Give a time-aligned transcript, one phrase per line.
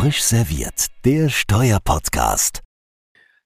[0.00, 2.62] Frisch serviert, der Steuerpodcast.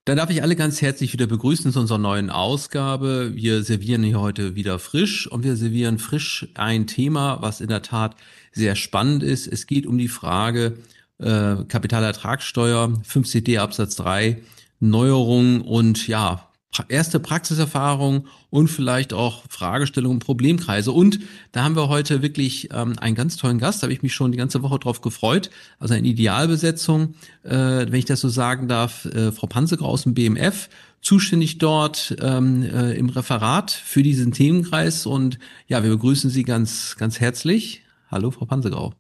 [0.05, 3.33] Dann darf ich alle ganz herzlich wieder begrüßen zu unserer neuen Ausgabe.
[3.35, 7.83] Wir servieren hier heute wieder frisch und wir servieren frisch ein Thema, was in der
[7.83, 8.15] Tat
[8.53, 9.49] sehr spannend ist.
[9.49, 10.79] Es geht um die Frage
[11.19, 14.41] äh, Kapitalertragssteuer, 5CD Absatz 3,
[14.79, 16.53] Neuerungen und ja,
[16.89, 20.93] erste Praxiserfahrung und vielleicht auch Fragestellungen, Problemkreise.
[20.93, 21.21] Und
[21.53, 24.33] da haben wir heute wirklich ähm, einen ganz tollen Gast, da habe ich mich schon
[24.33, 25.51] die ganze Woche drauf gefreut.
[25.79, 30.15] Also eine Idealbesetzung, äh, wenn ich das so sagen darf, äh, Frau Panzeger aus dem
[30.15, 30.69] BMF,
[31.01, 35.07] zuständig dort ähm, äh, im Referat für diesen Themenkreis.
[35.07, 37.83] Und ja, wir begrüßen Sie ganz, ganz herzlich.
[38.11, 38.95] Hallo, Frau Panzegrau.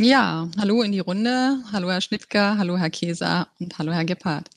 [0.00, 1.58] Ja, hallo in die Runde.
[1.72, 4.50] Hallo, Herr Schnittger, hallo, Herr Käser und hallo, Herr Gebhardt.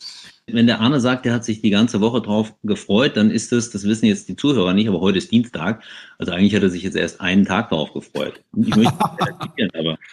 [0.50, 3.70] Wenn der Arne sagt, er hat sich die ganze Woche drauf gefreut, dann ist es,
[3.70, 5.84] das wissen jetzt die Zuhörer nicht, aber heute ist Dienstag.
[6.18, 8.42] Also eigentlich hat er sich jetzt erst einen Tag darauf gefreut.
[8.56, 8.94] Ich möchte
[9.58, 9.98] nicht aber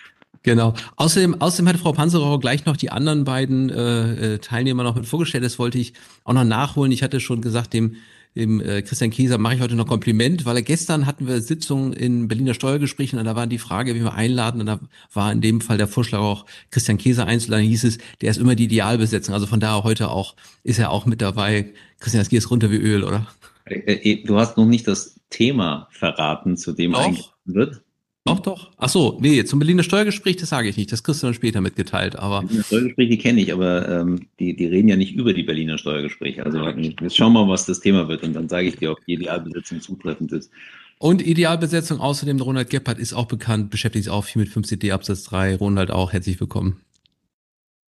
[0.45, 0.75] Genau.
[0.97, 5.07] Außerdem, außerdem hat Frau Panzerauer gleich noch die anderen beiden äh, äh, Teilnehmer noch mit
[5.07, 5.43] vorgestellt.
[5.43, 6.93] Das wollte ich auch noch nachholen.
[6.93, 7.97] Ich hatte schon gesagt, dem
[8.35, 11.93] dem äh, Christian Kieser mache ich heute noch Kompliment, weil er gestern hatten wir Sitzungen
[11.93, 14.81] in Berliner Steuergesprächen und da war die Frage, wie wir einladen und da
[15.13, 18.57] war in dem Fall der Vorschlag auch Christian Kieser einzuladen, hieß es, der ist immer
[18.57, 19.35] die Idealbesetzung.
[19.35, 21.73] Also von daher heute auch, ist er auch mit dabei.
[22.01, 23.29] Christian, das geht runter wie Öl, oder?
[23.67, 27.84] Äh, äh, du hast noch nicht das Thema verraten, zu dem eingeladen wird.
[28.27, 28.71] Doch, doch.
[28.79, 30.91] Ach so, nee, zum Berliner Steuergespräch, das sage ich nicht.
[30.91, 32.17] Das kriegst du dann später mitgeteilt.
[32.17, 35.77] Aber Berliner Steuergespräche kenne ich, aber ähm, die, die reden ja nicht über die Berliner
[35.77, 36.45] Steuergespräche.
[36.45, 39.05] Also jetzt schauen wir mal, was das Thema wird und dann sage ich dir, ob
[39.05, 40.51] die Idealbesetzung zutreffend ist.
[40.99, 45.25] Und Idealbesetzung außerdem, Ronald Gebhardt ist auch bekannt, beschäftigt sich auch viel mit 5CD Absatz
[45.25, 45.57] 3.
[45.57, 46.81] Ronald auch, herzlich willkommen.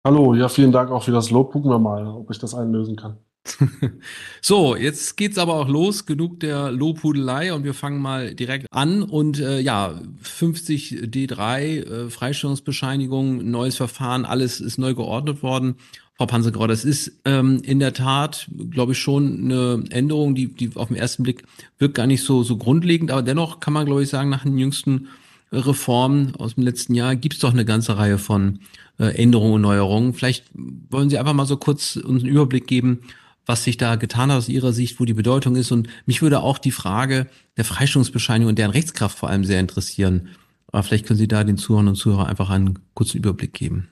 [0.05, 1.51] Hallo, ja, vielen Dank auch für das Lob.
[1.53, 3.17] Gucken wir mal, ob ich das einlösen kann.
[4.41, 6.07] so, jetzt geht's aber auch los.
[6.07, 9.03] Genug der Lobhudelei und wir fangen mal direkt an.
[9.03, 15.77] Und äh, ja, 50 D3, äh, Freistellungsbescheinigung, neues Verfahren, alles ist neu geordnet worden.
[16.17, 20.71] Frau Panzergrau, das ist ähm, in der Tat, glaube ich, schon eine Änderung, die, die
[20.75, 21.45] auf den ersten Blick
[21.79, 24.57] wirkt gar nicht so, so grundlegend, aber dennoch kann man, glaube ich, sagen, nach den
[24.57, 25.09] jüngsten
[25.53, 28.61] Reformen aus dem letzten Jahr gibt's doch eine ganze Reihe von
[28.99, 30.15] äh, Änderungen und Neuerungen.
[30.15, 33.01] Vielleicht wollen Sie einfach mal so kurz uns einen Überblick geben,
[33.47, 35.71] was sich da getan hat aus Ihrer Sicht, wo die Bedeutung ist.
[35.71, 40.29] Und mich würde auch die Frage der Freistellungsbescheinigung und deren Rechtskraft vor allem sehr interessieren.
[40.73, 43.89] Aber vielleicht können Sie da den Zuhörern und Zuhörern einfach einen kurzen Überblick geben.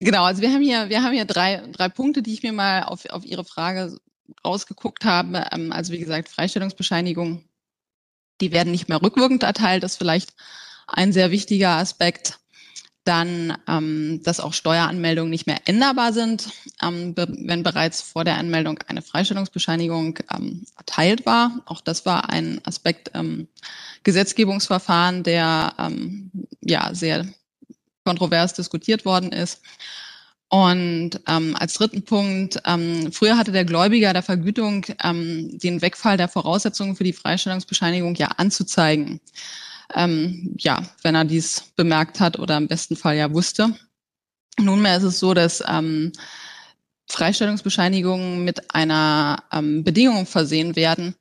[0.00, 2.82] Genau, also wir haben hier, wir haben hier drei, drei Punkte, die ich mir mal
[2.82, 3.96] auf, auf Ihre Frage
[4.44, 5.46] rausgeguckt habe.
[5.52, 7.44] Ähm, also wie gesagt, Freistellungsbescheinigung,
[8.40, 10.34] die werden nicht mehr rückwirkend erteilt, das ist vielleicht
[10.88, 12.40] ein sehr wichtiger Aspekt
[13.04, 16.50] dann, ähm, dass auch Steueranmeldungen nicht mehr änderbar sind,
[16.82, 21.62] ähm, be wenn bereits vor der Anmeldung eine Freistellungsbescheinigung ähm, erteilt war.
[21.66, 23.48] Auch das war ein Aspekt ähm,
[24.04, 26.30] Gesetzgebungsverfahren, der ähm,
[26.60, 27.26] ja sehr
[28.04, 29.60] kontrovers diskutiert worden ist.
[30.48, 36.18] Und ähm, als dritten Punkt, ähm, früher hatte der Gläubiger der Vergütung ähm, den Wegfall
[36.18, 39.20] der Voraussetzungen für die Freistellungsbescheinigung ja anzuzeigen
[39.94, 43.74] ähm, ja, wenn er dies bemerkt hat oder im besten Fall ja wusste.
[44.58, 46.12] Nunmehr ist es so, dass ähm,
[47.08, 51.14] Freistellungsbescheinigungen mit einer ähm, Bedingung versehen werden,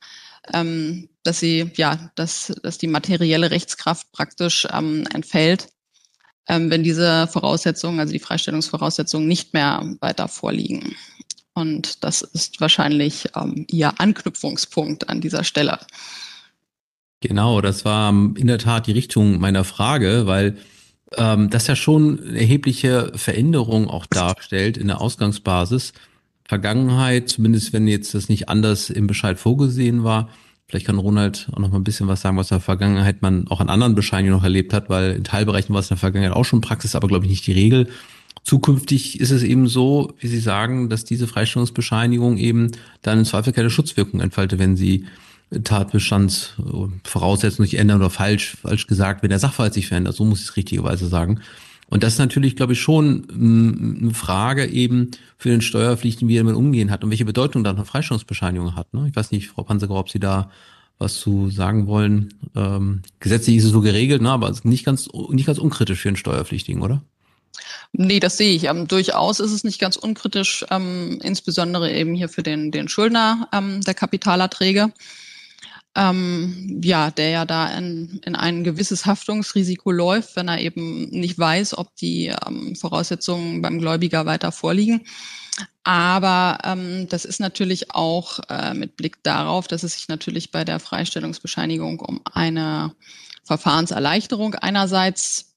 [0.53, 5.67] ähm, dass sie, ja, dass, dass die materielle Rechtskraft praktisch ähm, entfällt,
[6.47, 10.95] ähm, wenn diese Voraussetzungen, also die Freistellungsvoraussetzungen nicht mehr weiter vorliegen.
[11.53, 15.79] Und das ist wahrscheinlich ähm, Ihr Anknüpfungspunkt an dieser Stelle.
[17.21, 20.57] Genau, das war in der Tat die Richtung meiner Frage, weil
[21.15, 25.93] ähm, das ja schon eine erhebliche Veränderung auch darstellt in der Ausgangsbasis.
[26.45, 30.29] Vergangenheit, zumindest wenn jetzt das nicht anders im Bescheid vorgesehen war.
[30.67, 33.47] Vielleicht kann Ronald auch noch mal ein bisschen was sagen, was in der Vergangenheit man
[33.49, 36.35] auch an anderen Bescheinigungen noch erlebt hat, weil in Teilbereichen war es in der Vergangenheit
[36.35, 37.89] auch schon Praxis, aber glaube ich nicht die Regel.
[38.43, 42.71] Zukünftig ist es eben so, wie Sie sagen, dass diese Freistellungsbescheinigung eben
[43.01, 45.05] dann im Zweifel keine Schutzwirkung entfaltet, wenn sie
[45.63, 50.49] Tatbestandsvoraussetzungen sich ändern oder falsch, falsch gesagt, wenn der Sachverhalt sich verändert, so muss ich
[50.49, 51.41] es richtigerweise sagen.
[51.89, 56.37] Und das ist natürlich, glaube ich, schon mm, eine Frage eben für den Steuerpflichtigen, wie
[56.37, 58.93] er damit umgehen hat und welche Bedeutung dann eine Freistellungsbescheinigung hat.
[58.93, 59.07] Ne?
[59.09, 60.49] Ich weiß nicht, Frau Panzeger, ob Sie da
[60.99, 62.33] was zu sagen wollen.
[62.55, 64.29] Ähm, gesetzlich ist es so geregelt, ne?
[64.29, 67.01] aber nicht ganz, nicht ganz unkritisch für den Steuerpflichtigen, oder?
[67.91, 68.65] Nee, das sehe ich.
[68.65, 73.49] Ähm, durchaus ist es nicht ganz unkritisch, ähm, insbesondere eben hier für den, den Schuldner
[73.51, 74.93] ähm, der Kapitalerträge
[75.95, 81.37] ähm, ja, der ja da in, in ein gewisses Haftungsrisiko läuft, wenn er eben nicht
[81.37, 85.01] weiß, ob die ähm, Voraussetzungen beim Gläubiger weiter vorliegen.
[85.83, 90.63] Aber ähm, das ist natürlich auch äh, mit Blick darauf, dass es sich natürlich bei
[90.63, 92.93] der Freistellungsbescheinigung um eine
[93.43, 95.50] Verfahrenserleichterung einerseits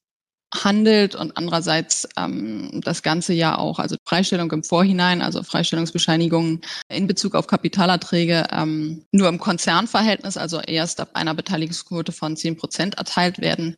[0.63, 7.07] handelt und andererseits ähm, das Ganze ja auch, also Freistellung im Vorhinein, also Freistellungsbescheinigungen in
[7.07, 12.95] Bezug auf Kapitalerträge ähm, nur im Konzernverhältnis, also erst ab einer Beteiligungsquote von zehn Prozent
[12.95, 13.77] erteilt werden.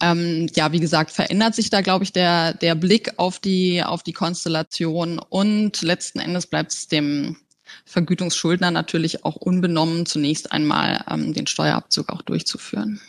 [0.00, 4.02] Ähm, ja, wie gesagt, verändert sich da, glaube ich, der, der Blick auf die, auf
[4.02, 7.36] die Konstellation und letzten Endes bleibt es dem
[7.84, 13.00] Vergütungsschuldner natürlich auch unbenommen, zunächst einmal ähm, den Steuerabzug auch durchzuführen.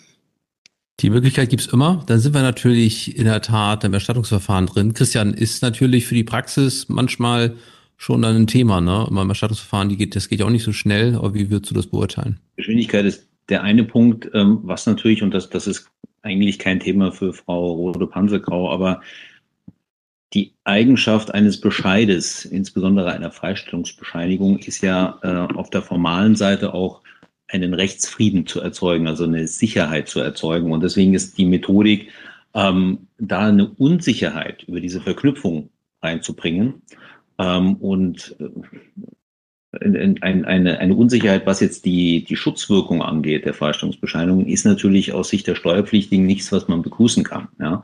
[0.99, 2.03] Die Möglichkeit gibt's immer.
[2.07, 4.93] Dann sind wir natürlich in der Tat im Erstattungsverfahren drin.
[4.93, 7.55] Christian, ist natürlich für die Praxis manchmal
[7.95, 9.07] schon dann ein Thema, ne?
[9.09, 11.75] Im Erstattungsverfahren, die geht, das geht ja auch nicht so schnell, aber wie würdest du
[11.75, 12.39] das beurteilen?
[12.57, 15.89] Geschwindigkeit ist der eine Punkt, ähm, was natürlich, und das, das ist
[16.21, 19.01] eigentlich kein Thema für Frau Rode-Pansegrau, aber
[20.33, 27.01] die Eigenschaft eines Bescheides, insbesondere einer Freistellungsbescheinigung, ist ja äh, auf der formalen Seite auch
[27.49, 30.71] einen Rechtsfrieden zu erzeugen, also eine Sicherheit zu erzeugen.
[30.71, 32.09] Und deswegen ist die Methodik,
[32.53, 35.69] ähm, da eine Unsicherheit über diese Verknüpfung
[36.01, 36.81] reinzubringen
[37.37, 38.49] ähm, und äh,
[39.71, 45.29] ein, eine, eine Unsicherheit, was jetzt die, die Schutzwirkung angeht, der Freistellungsbescheinigung, ist natürlich aus
[45.29, 47.49] Sicht der Steuerpflichtigen nichts, was man begrüßen kann.
[47.59, 47.83] Ja?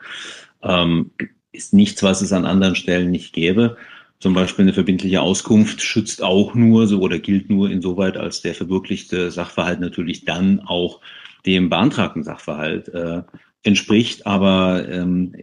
[0.64, 1.12] Ähm,
[1.52, 3.78] ist nichts, was es an anderen Stellen nicht gäbe.
[4.26, 8.56] Zum Beispiel eine verbindliche Auskunft schützt auch nur so oder gilt nur insoweit, als der
[8.56, 11.00] verwirklichte Sachverhalt natürlich dann auch
[11.46, 13.22] dem beantragten Sachverhalt äh,
[13.62, 14.26] entspricht.
[14.26, 15.36] Aber ähm,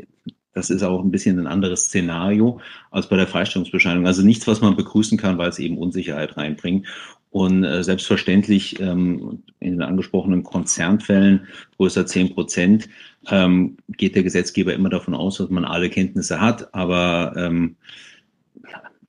[0.52, 4.08] das ist auch ein bisschen ein anderes Szenario als bei der Freistellungsbescheinigung.
[4.08, 6.88] Also nichts, was man begrüßen kann, weil es eben Unsicherheit reinbringt.
[7.30, 11.46] Und äh, selbstverständlich ähm, in den angesprochenen Konzernfällen
[11.76, 12.88] größer zehn Prozent
[13.30, 16.74] ähm, geht der Gesetzgeber immer davon aus, dass man alle Kenntnisse hat.
[16.74, 17.76] Aber ähm,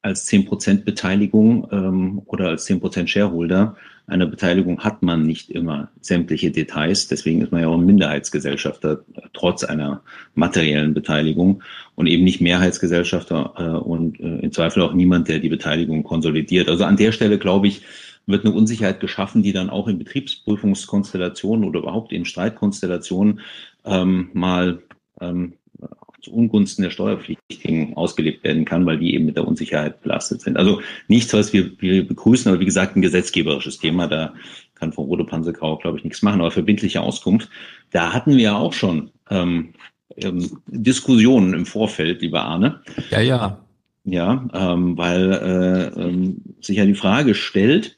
[0.01, 3.75] als 10% Beteiligung ähm, oder als 10% Shareholder
[4.05, 7.07] einer Beteiligung hat man nicht immer sämtliche Details.
[7.07, 10.01] Deswegen ist man ja auch ein Minderheitsgesellschafter, trotz einer
[10.35, 11.63] materiellen Beteiligung
[11.95, 16.67] und eben nicht Mehrheitsgesellschafter äh, und äh, im Zweifel auch niemand, der die Beteiligung konsolidiert.
[16.67, 17.83] Also an der Stelle, glaube ich,
[18.25, 23.39] wird eine Unsicherheit geschaffen, die dann auch in Betriebsprüfungskonstellationen oder überhaupt in Streitkonstellationen
[23.85, 24.83] ähm, mal
[25.21, 25.53] ähm,
[26.23, 30.57] zu Ungunsten der Steuerpflichtigen ausgelebt werden kann, weil die eben mit der Unsicherheit belastet sind.
[30.57, 34.07] Also nichts, was wir, wir begrüßen, aber wie gesagt, ein gesetzgeberisches Thema.
[34.07, 34.33] Da
[34.75, 36.39] kann Frau Rode Pansegrau, glaube ich, nichts machen.
[36.39, 37.49] Aber verbindliche Auskunft,
[37.91, 39.73] da hatten wir ja auch schon ähm,
[40.15, 42.81] ähm, Diskussionen im Vorfeld, lieber Arne.
[43.11, 43.59] Ja, ja.
[44.05, 47.97] Ja, ähm, weil äh, ähm, sich ja die Frage stellt,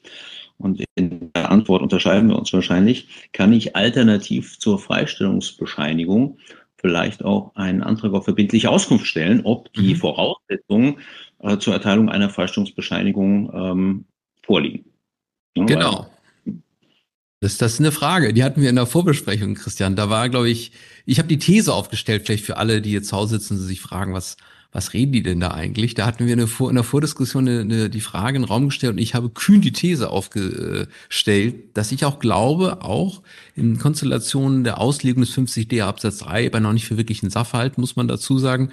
[0.58, 6.38] und in der Antwort unterscheiden wir uns wahrscheinlich, kann ich alternativ zur Freistellungsbescheinigung
[6.78, 9.98] vielleicht auch einen Antrag auf verbindliche Auskunft stellen, ob die mhm.
[9.98, 10.98] Voraussetzungen
[11.40, 14.04] äh, zur Erteilung einer Freistellungsbescheinigung ähm,
[14.44, 14.84] vorliegen.
[15.56, 16.10] Ja, genau.
[17.40, 19.94] Das, das ist eine Frage, die hatten wir in der Vorbesprechung, Christian.
[19.94, 20.72] Da war, glaube ich,
[21.04, 23.80] ich habe die These aufgestellt, vielleicht für alle, die jetzt zu Hause sitzen und sich
[23.80, 24.36] fragen, was,
[24.76, 25.94] was reden die denn da eigentlich?
[25.94, 28.66] Da hatten wir eine Vor in der Vordiskussion eine, eine, die Frage in den Raum
[28.66, 33.22] gestellt und ich habe kühn die These aufgestellt, dass ich auch glaube, auch
[33.54, 38.06] in Konstellationen der Auslegung des 50d Absatz 3 bei noch nicht verwirklichten Sachverhalt, muss man
[38.06, 38.70] dazu sagen,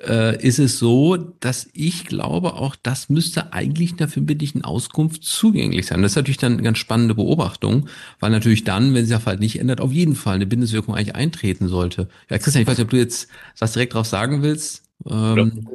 [0.00, 5.24] äh, ist es so, dass ich glaube, auch das müsste eigentlich in der verbindlichen Auskunft
[5.24, 6.00] zugänglich sein.
[6.00, 7.88] Das ist natürlich dann eine ganz spannende Beobachtung,
[8.20, 11.16] weil natürlich dann, wenn sich der Fall nicht ändert, auf jeden Fall eine Bindungswirkung eigentlich
[11.16, 12.08] eintreten sollte.
[12.30, 13.26] Ja, Christian, ich weiß nicht, ob du jetzt
[13.58, 14.89] was direkt drauf sagen willst.
[15.08, 15.66] Ähm,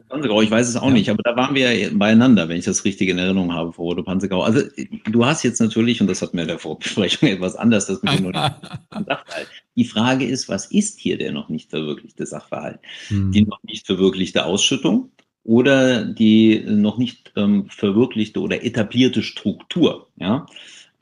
[0.41, 0.93] ich weiß es auch ja.
[0.93, 3.83] nicht, aber da waren wir ja beieinander, wenn ich das richtig in Erinnerung habe, Frau
[3.83, 4.43] Rote Panzergau.
[4.43, 4.61] Also
[5.05, 8.19] du hast jetzt natürlich, und das hat mir in der Vorbesprechung etwas anders, das mit
[8.19, 9.47] dem Sachverhalt.
[9.75, 12.79] Die Frage ist, was ist hier der noch nicht verwirklichte Sachverhalt?
[13.07, 13.31] Hm.
[13.31, 15.11] Die noch nicht verwirklichte Ausschüttung
[15.43, 20.07] oder die noch nicht ähm, verwirklichte oder etablierte Struktur?
[20.17, 20.45] Ja?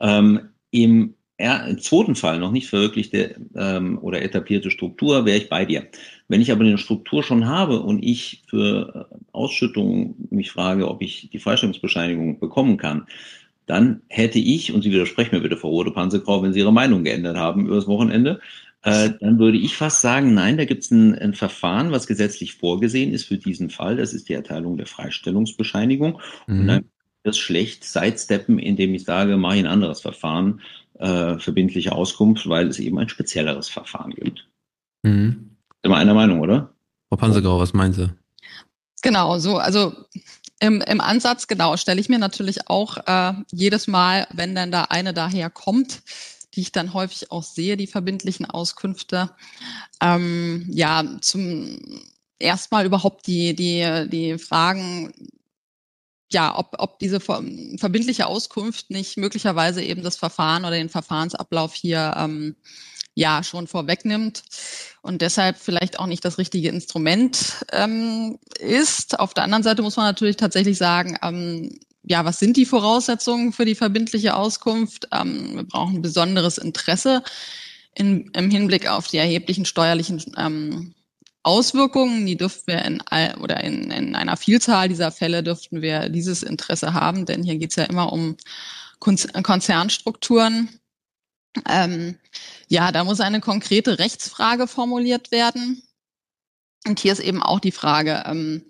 [0.00, 1.14] Ähm, im
[1.78, 5.88] zweiten Fall noch nicht verwirklichte ähm, oder etablierte Struktur, wäre ich bei dir.
[6.28, 11.02] Wenn ich aber eine Struktur schon habe und ich für äh, Ausschüttungen mich frage, ob
[11.02, 13.06] ich die Freistellungsbescheinigung bekommen kann,
[13.66, 17.04] dann hätte ich, und Sie widersprechen mir bitte, Frau Rode Panzergrau, wenn Sie Ihre Meinung
[17.04, 18.40] geändert haben übers Wochenende,
[18.82, 22.54] äh, dann würde ich fast sagen, nein, da gibt es ein, ein, Verfahren, was gesetzlich
[22.54, 23.96] vorgesehen ist für diesen Fall.
[23.96, 26.20] Das ist die Erteilung der Freistellungsbescheinigung.
[26.46, 26.60] Mhm.
[26.60, 26.84] Und dann
[27.22, 30.60] das schlecht sidesteppen, indem ich sage, mache ich ein anderes Verfahren,
[30.98, 34.46] äh, verbindliche Auskunft, weil es eben ein spezielleres Verfahren gibt.
[35.02, 35.53] Mhm.
[35.84, 36.74] Wir einer Meinung, oder?
[37.08, 38.10] Frau Panzergau, was meinen Sie?
[39.02, 39.92] Genau, so, also
[40.58, 44.84] im, im Ansatz, genau, stelle ich mir natürlich auch äh, jedes Mal, wenn dann da
[44.84, 46.02] eine daher kommt,
[46.54, 49.30] die ich dann häufig auch sehe, die verbindlichen Auskünfte,
[50.00, 51.78] ähm, ja, zum
[52.38, 55.12] erstmal überhaupt die, die, die Fragen,
[56.32, 62.14] ja, ob, ob diese verbindliche Auskunft nicht möglicherweise eben das Verfahren oder den Verfahrensablauf hier
[62.16, 62.56] ähm,
[63.14, 64.42] ja schon vorwegnimmt
[65.02, 69.18] und deshalb vielleicht auch nicht das richtige Instrument ähm, ist.
[69.18, 73.52] Auf der anderen Seite muss man natürlich tatsächlich sagen, ähm, ja, was sind die Voraussetzungen
[73.52, 75.08] für die verbindliche Auskunft?
[75.12, 77.22] Ähm, wir brauchen besonderes Interesse
[77.94, 80.94] in, im Hinblick auf die erheblichen steuerlichen ähm,
[81.42, 82.26] Auswirkungen.
[82.26, 86.42] Die dürften wir in all, oder in, in einer Vielzahl dieser Fälle dürften wir dieses
[86.42, 88.36] Interesse haben, denn hier geht es ja immer um
[88.98, 90.68] Konzernstrukturen.
[91.68, 92.18] Ähm,
[92.68, 95.82] ja, da muss eine konkrete Rechtsfrage formuliert werden.
[96.86, 98.64] Und hier ist eben auch die Frage, ähm,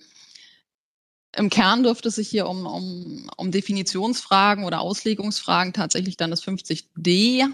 [1.37, 6.45] im Kern dürfte es sich hier um, um, um Definitionsfragen oder Auslegungsfragen tatsächlich dann das
[6.45, 7.47] 50d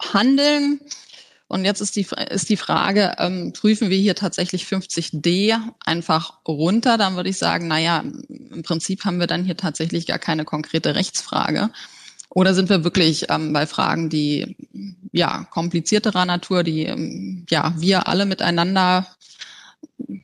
[0.00, 0.80] handeln.
[1.46, 6.98] Und jetzt ist die, ist die Frage, ähm, prüfen wir hier tatsächlich 50d einfach runter?
[6.98, 10.94] Dann würde ich sagen, naja, im Prinzip haben wir dann hier tatsächlich gar keine konkrete
[10.94, 11.70] Rechtsfrage.
[12.30, 14.56] Oder sind wir wirklich ähm, bei Fragen, die
[15.12, 19.06] ja komplizierterer Natur, die ähm, ja wir alle miteinander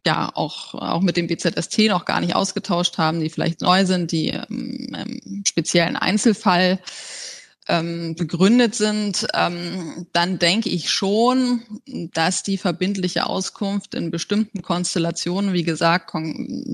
[0.06, 4.12] ja auch auch mit dem BZST noch gar nicht ausgetauscht haben, die vielleicht neu sind,
[4.12, 6.78] die ähm, im speziellen Einzelfall
[7.66, 11.62] ähm, begründet sind, ähm, dann denke ich schon,
[12.12, 16.12] dass die verbindliche Auskunft in bestimmten Konstellationen, wie gesagt,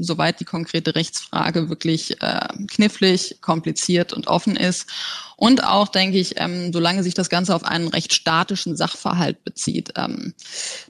[0.01, 4.89] soweit die konkrete Rechtsfrage wirklich äh, knifflig, kompliziert und offen ist.
[5.37, 9.93] Und auch, denke ich, ähm, solange sich das Ganze auf einen recht statischen Sachverhalt bezieht,
[9.97, 10.35] ähm,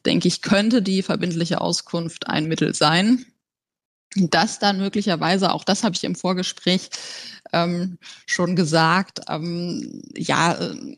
[0.07, 3.27] denke ich, könnte die verbindliche Auskunft ein Mittel sein
[4.17, 6.91] das dann möglicherweise, auch das habe ich im Vorgespräch
[7.53, 10.97] ähm, schon gesagt, ähm, ja, äh,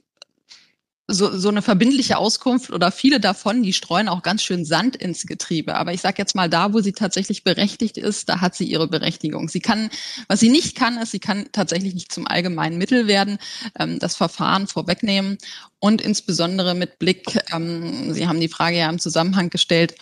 [1.08, 5.26] so, so eine verbindliche Auskunft oder viele davon, die streuen auch ganz schön Sand ins
[5.26, 5.74] Getriebe.
[5.74, 8.88] Aber ich sage jetzt mal, da, wo sie tatsächlich berechtigt ist, da hat sie ihre
[8.88, 9.48] Berechtigung.
[9.48, 9.90] Sie kann,
[10.28, 13.38] was sie nicht kann, ist, sie kann tatsächlich nicht zum allgemeinen Mittel werden,
[13.78, 15.38] ähm, das Verfahren vorwegnehmen
[15.80, 19.94] und insbesondere mit Blick, ähm, Sie haben die Frage ja im Zusammenhang gestellt,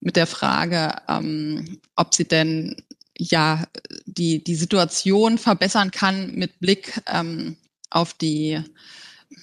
[0.00, 2.76] mit der Frage, ähm, ob sie denn
[3.18, 3.64] ja
[4.04, 7.56] die, die Situation verbessern kann mit Blick ähm,
[7.90, 8.60] auf die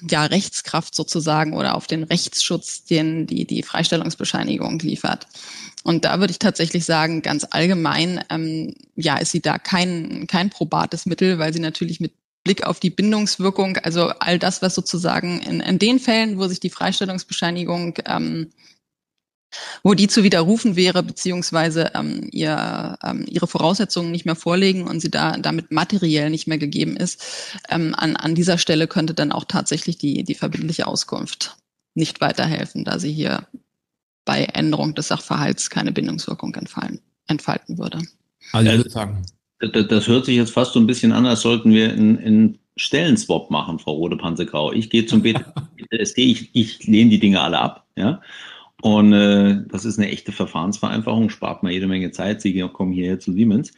[0.10, 5.28] ja, Rechtskraft sozusagen oder auf den Rechtsschutz, den die, die Freistellungsbescheinigung liefert.
[5.84, 10.50] Und da würde ich tatsächlich sagen, ganz allgemein, ähm, ja, ist sie da kein, kein
[10.50, 15.42] probates Mittel, weil sie natürlich mit Blick auf die Bindungswirkung, also all das, was sozusagen
[15.42, 18.52] in, in den Fällen, wo sich die Freistellungsbescheinigung ähm,
[19.84, 25.00] wo die zu widerrufen wäre, beziehungsweise ähm, ihr, ähm, ihre Voraussetzungen nicht mehr vorlegen und
[25.00, 27.22] sie da damit materiell nicht mehr gegeben ist.
[27.70, 31.58] Ähm, an, an dieser Stelle könnte dann auch tatsächlich die, die verbindliche Auskunft
[31.96, 33.48] nicht weiterhelfen, da sie hier
[34.26, 38.02] bei Änderung des Sachverhalts keine Bindungswirkung entfallen, entfalten würde.
[38.52, 39.26] Also ich würde sagen.
[39.60, 42.60] Das, das hört sich jetzt fast so ein bisschen an, als sollten wir in, in
[42.76, 44.74] Stellenswap machen, Frau Rode-Pansegrau.
[44.74, 48.22] Ich gehe zum BTSD, ich, ich lehne die Dinge alle ab, ja.
[48.84, 52.42] Und äh, das ist eine echte Verfahrensvereinfachung, spart man jede Menge Zeit.
[52.42, 53.72] Sie kommen hierher zu Siemens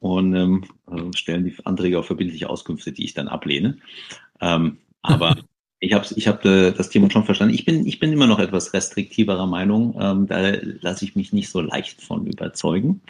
[0.00, 3.76] und ähm, äh, stellen die Anträge auf verbindliche Auskünfte, die ich dann ablehne.
[4.40, 5.36] Ähm, aber
[5.80, 7.52] ich habe ich hab, äh, das Thema schon verstanden.
[7.52, 9.94] Ich bin, ich bin immer noch etwas restriktiverer Meinung.
[10.00, 13.02] Ähm, da lasse ich mich nicht so leicht von überzeugen.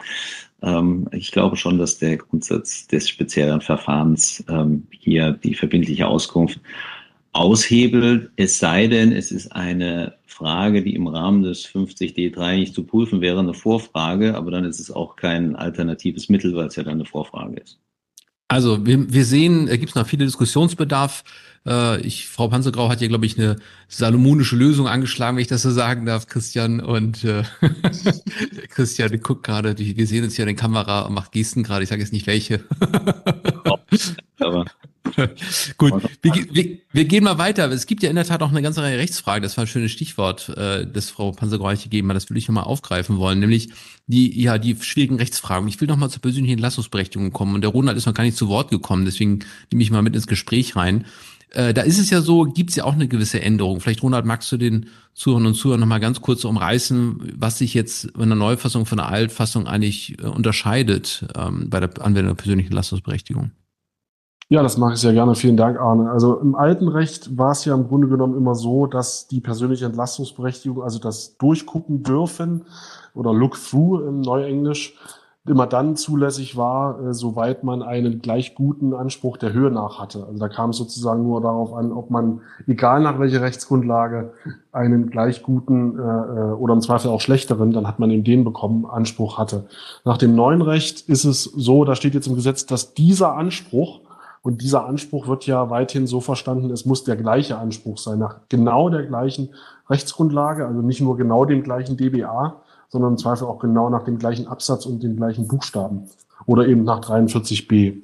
[0.61, 6.59] Ähm, ich glaube schon, dass der Grundsatz des speziellen Verfahrens ähm, hier die verbindliche Auskunft
[7.37, 12.83] aushebelt, es sei denn, es ist eine Frage, die im Rahmen des 50D3 nicht zu
[12.83, 16.83] prüfen wäre, eine Vorfrage, aber dann ist es auch kein alternatives Mittel, weil es ja
[16.83, 17.79] dann eine Vorfrage ist.
[18.47, 21.23] Also wir, wir sehen, äh, gibt es noch viele Diskussionsbedarf.
[21.67, 25.61] Äh, ich, Frau Panzergrau hat hier, glaube ich, eine salomonische Lösung angeschlagen, wenn ich das
[25.61, 26.79] so sagen darf, Christian.
[26.79, 27.43] Und äh,
[28.69, 31.89] Christian guckt gerade, wir sehen uns hier in der Kamera und macht Gesten gerade, ich
[31.89, 32.63] sage jetzt nicht welche.
[34.39, 34.65] aber
[35.77, 37.71] Gut, wir, wir, wir, gehen mal weiter.
[37.71, 39.43] Es gibt ja in der Tat auch eine ganze Reihe Rechtsfragen.
[39.43, 42.15] Das war ein schönes Stichwort, äh, das Frau Panzergreich gegeben hat.
[42.15, 43.69] Das will ich nochmal aufgreifen wollen, nämlich
[44.07, 45.67] die, ja, die schwierigen Rechtsfragen.
[45.67, 47.55] Ich will nochmal zur persönlichen Entlassungsberechtigung kommen.
[47.55, 49.39] Und der Ronald ist noch gar nicht zu Wort gekommen, deswegen
[49.71, 51.05] nehme ich mal mit ins Gespräch rein.
[51.51, 53.79] Äh, da ist es ja so, gibt es ja auch eine gewisse Änderung.
[53.79, 58.05] Vielleicht, Ronald, magst du den Zuhörern und Zuhörern nochmal ganz kurz umreißen, was sich jetzt
[58.05, 62.67] in der Neufassung von der Altfassung eigentlich äh, unterscheidet ähm, bei der Anwendung der persönlichen
[62.67, 63.51] Entlassungsberechtigung?
[64.49, 65.35] Ja, das mache ich sehr gerne.
[65.35, 66.09] Vielen Dank, Arne.
[66.09, 69.85] Also im alten Recht war es ja im Grunde genommen immer so, dass die persönliche
[69.85, 72.61] Entlastungsberechtigung, also das Durchgucken dürfen
[73.13, 74.95] oder Look-through im Neuenglisch,
[75.45, 80.25] immer dann zulässig war, äh, soweit man einen gleich guten Anspruch der Höhe nach hatte.
[80.25, 84.33] Also da kam es sozusagen nur darauf an, ob man, egal nach welcher Rechtsgrundlage,
[84.71, 88.43] einen gleich guten äh, äh oder im Zweifel auch schlechteren, dann hat man eben den
[88.43, 89.65] bekommen, Anspruch hatte.
[90.05, 94.01] Nach dem neuen Recht ist es so, da steht jetzt im Gesetz, dass dieser Anspruch
[94.41, 98.39] und dieser Anspruch wird ja weithin so verstanden, es muss der gleiche Anspruch sein, nach
[98.49, 99.49] genau der gleichen
[99.89, 104.17] Rechtsgrundlage, also nicht nur genau dem gleichen DBA, sondern im Zweifel auch genau nach dem
[104.17, 106.09] gleichen Absatz und den gleichen Buchstaben
[106.45, 108.01] oder eben nach 43b.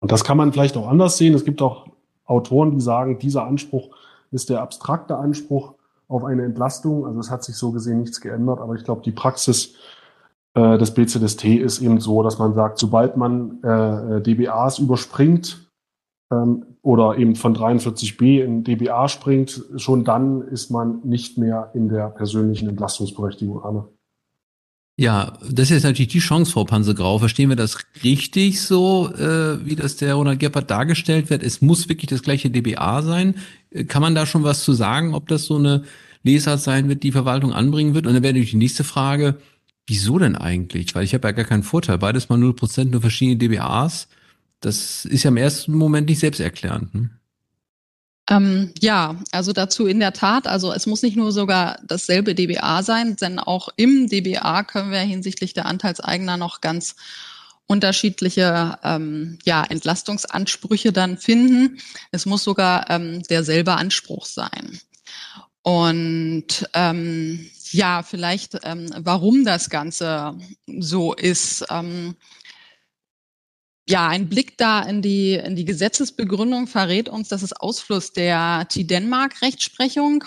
[0.00, 1.34] Und das kann man vielleicht auch anders sehen.
[1.34, 1.86] Es gibt auch
[2.26, 3.90] Autoren, die sagen, dieser Anspruch
[4.30, 5.74] ist der abstrakte Anspruch
[6.08, 7.06] auf eine Entlastung.
[7.06, 9.74] Also es hat sich so gesehen nichts geändert, aber ich glaube, die Praxis
[10.54, 15.68] äh, des BZST ist eben so, dass man sagt, sobald man äh, DBAs überspringt
[16.32, 21.88] ähm, oder eben von 43b in DBA springt, schon dann ist man nicht mehr in
[21.88, 23.88] der persönlichen Entlastungsberechtigung, Anne.
[24.96, 27.18] Ja, das ist natürlich die Chance, Frau Pansegrau.
[27.18, 31.42] Verstehen wir das richtig so, äh, wie das der Ronald Gebhardt dargestellt wird?
[31.42, 33.34] Es muss wirklich das gleiche DBA sein.
[33.70, 35.82] Äh, kann man da schon was zu sagen, ob das so eine
[36.22, 38.06] Lesart sein wird, die Verwaltung anbringen wird?
[38.06, 39.36] Und dann wäre natürlich die nächste Frage,
[39.86, 40.94] wieso denn eigentlich?
[40.94, 41.98] Weil ich habe ja gar keinen Vorteil.
[41.98, 44.08] Beides mal 0%, nur verschiedene DBAs.
[44.60, 46.94] Das ist ja im ersten Moment nicht selbsterklärend.
[46.94, 47.10] Ne?
[48.30, 52.82] Ähm, ja, also dazu in der Tat, also es muss nicht nur sogar dasselbe DBA
[52.82, 56.96] sein, denn auch im DBA können wir hinsichtlich der Anteilseigner noch ganz
[57.66, 61.78] unterschiedliche ähm, ja, Entlastungsansprüche dann finden.
[62.12, 64.80] Es muss sogar ähm, derselbe Anspruch sein.
[65.62, 70.38] Und ähm, ja, vielleicht, ähm, warum das Ganze
[70.78, 71.64] so ist.
[71.70, 72.14] Ähm,
[73.88, 78.66] ja, ein Blick da in die, in die Gesetzesbegründung verrät uns, dass es Ausfluss der
[78.68, 80.24] T-Denmark-Rechtsprechung.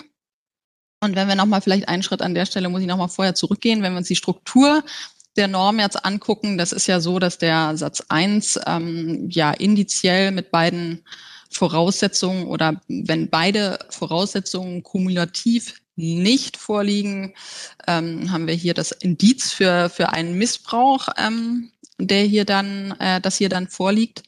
[1.02, 3.82] Und wenn wir nochmal vielleicht einen Schritt an der Stelle, muss ich nochmal vorher zurückgehen,
[3.82, 4.84] wenn wir uns die Struktur
[5.36, 10.32] der Norm jetzt angucken, das ist ja so, dass der Satz 1 ähm, ja indiziell
[10.32, 11.02] mit beiden
[11.50, 17.34] Voraussetzungen oder wenn beide Voraussetzungen kumulativ nicht vorliegen,
[17.86, 23.20] ähm, haben wir hier das Indiz für, für einen Missbrauch ähm, der hier dann, äh,
[23.20, 24.22] das hier dann vorliegt.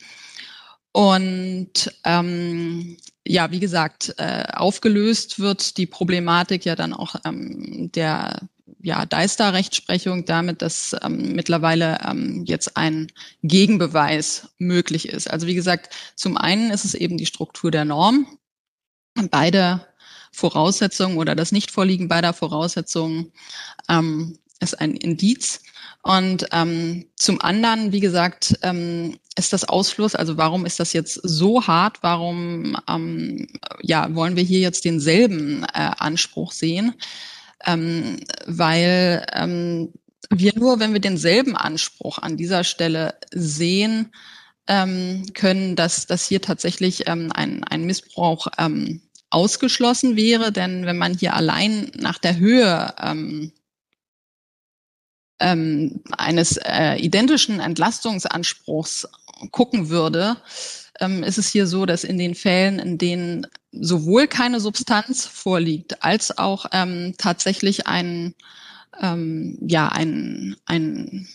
[0.92, 2.96] Und ähm,
[3.26, 8.40] ja, wie gesagt, äh, aufgelöst wird die Problematik ja dann auch ähm, der
[8.82, 15.30] ja, Deister-Rechtsprechung damit, dass ähm, mittlerweile ähm, jetzt ein Gegenbeweis möglich ist.
[15.30, 18.26] Also wie gesagt, zum einen ist es eben die Struktur der Norm.
[19.30, 19.86] Beide
[20.32, 23.32] Voraussetzungen oder das Nichtvorliegen beider Voraussetzungen
[23.88, 25.62] ähm, ist ein Indiz.
[26.02, 31.20] Und ähm, zum anderen, wie gesagt, ähm, ist das Ausfluss, also warum ist das jetzt
[31.22, 31.98] so hart?
[32.02, 33.48] Warum ähm,
[33.82, 36.94] ja, wollen wir hier jetzt denselben äh, Anspruch sehen?
[37.66, 39.92] Ähm, weil ähm,
[40.30, 44.12] wir nur, wenn wir denselben Anspruch an dieser Stelle sehen,
[44.68, 50.52] ähm, können, dass, dass hier tatsächlich ähm, ein, ein Missbrauch ähm, ausgeschlossen wäre.
[50.52, 53.52] Denn wenn man hier allein nach der Höhe ähm,
[55.40, 59.08] ähm, eines äh, identischen Entlastungsanspruchs
[59.50, 60.36] gucken würde,
[61.00, 66.02] ähm, ist es hier so, dass in den Fällen, in denen sowohl keine Substanz vorliegt,
[66.04, 68.34] als auch ähm, tatsächlich ein,
[69.00, 71.26] ähm, ja, ein, ein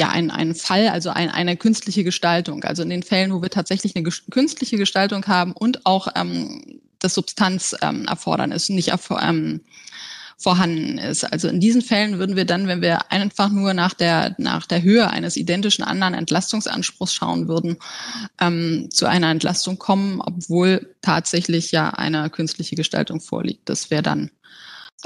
[0.00, 2.64] ja, ein, ein Fall, also ein, eine künstliche Gestaltung.
[2.64, 7.12] Also in den Fällen, wo wir tatsächlich eine künstliche Gestaltung haben und auch ähm, das
[7.12, 9.60] Substanz ähm, erfordern ist, nicht ähm,
[10.38, 11.30] vorhanden ist.
[11.30, 14.82] Also in diesen Fällen würden wir dann, wenn wir einfach nur nach der, nach der
[14.82, 17.76] Höhe eines identischen anderen Entlastungsanspruchs schauen würden,
[18.40, 23.68] ähm, zu einer Entlastung kommen, obwohl tatsächlich ja eine künstliche Gestaltung vorliegt.
[23.68, 24.30] Das wäre dann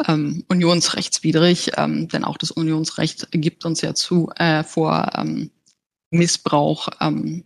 [0.06, 5.50] ähm, unionsrechtswidrig, ähm, denn auch das Unionsrecht gibt uns ja zu äh, vor ähm,
[6.10, 7.44] Missbrauch ähm,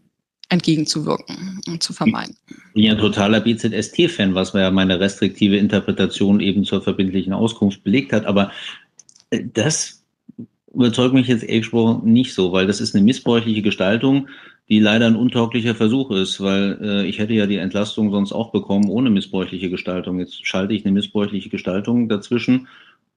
[0.49, 2.37] entgegenzuwirken und zu vermeiden.
[2.49, 7.85] Ich bin ja ein totaler BZST-Fan, was ja meine restriktive Interpretation eben zur verbindlichen Auskunft
[7.85, 8.25] belegt hat.
[8.25, 8.51] Aber
[9.31, 10.03] äh, das
[10.73, 14.29] überzeugt mich jetzt ehrlich gesprochen nicht so, weil das ist eine missbräuchliche Gestaltung,
[14.69, 18.53] die leider ein untauglicher Versuch ist, weil äh, ich hätte ja die Entlastung sonst auch
[18.53, 20.19] bekommen ohne missbräuchliche Gestaltung.
[20.19, 22.69] Jetzt schalte ich eine missbräuchliche Gestaltung dazwischen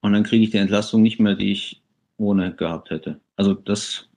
[0.02, 1.82] und dann kriege ich die Entlastung nicht mehr, die ich
[2.18, 3.20] ohne gehabt hätte.
[3.36, 4.08] Also das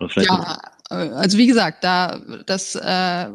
[0.00, 0.58] oder vielleicht ja,
[0.90, 3.28] äh, also wie gesagt, da das äh,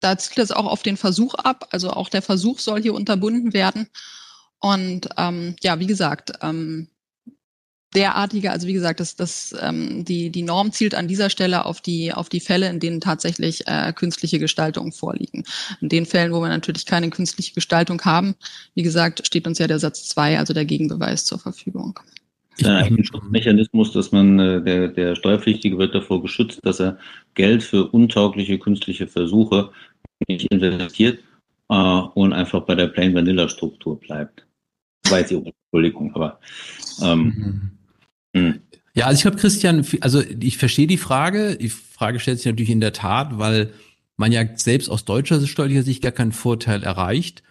[0.00, 1.68] da zielt es auch auf den Versuch ab.
[1.70, 3.88] Also auch der Versuch soll hier unterbunden werden.
[4.60, 6.88] Und ähm, ja, wie gesagt, ähm,
[7.94, 11.80] derartige, also wie gesagt, das, das, ähm, die, die Norm zielt an dieser Stelle auf
[11.80, 15.44] die, auf die Fälle, in denen tatsächlich äh, künstliche Gestaltungen vorliegen.
[15.80, 18.34] In den Fällen, wo wir natürlich keine künstliche Gestaltung haben,
[18.74, 21.98] wie gesagt, steht uns ja der Satz zwei, also der Gegenbeweis zur Verfügung
[22.56, 26.98] ist ein Schutzmechanismus, dass man, äh, der, der Steuerpflichtige wird davor geschützt, dass er
[27.34, 29.70] Geld für untaugliche künstliche Versuche
[30.28, 31.20] nicht investiert
[31.68, 34.46] äh, und einfach bei der Plain Vanilla Struktur bleibt.
[35.10, 36.40] Jetzt Ihre Entschuldigung, aber
[37.02, 37.70] ähm, mhm.
[38.34, 38.60] Hm.
[38.94, 41.56] ja, also ich glaube, Christian, also ich verstehe die Frage.
[41.56, 43.72] Die Frage stellt sich natürlich in der Tat, weil
[44.16, 47.42] man ja selbst aus deutscher steuerlicher Sicht gar keinen Vorteil erreicht.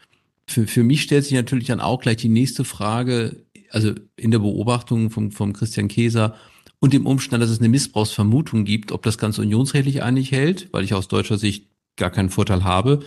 [0.47, 3.37] für, für mich stellt sich natürlich dann auch gleich die nächste Frage,
[3.69, 6.35] also in der Beobachtung vom, vom Christian Käser
[6.79, 10.83] und dem Umstand, dass es eine Missbrauchsvermutung gibt, ob das Ganze unionsrechtlich eigentlich hält, weil
[10.83, 12.99] ich aus deutscher Sicht gar keinen Vorteil habe.